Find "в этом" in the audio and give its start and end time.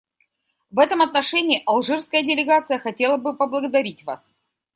0.71-1.03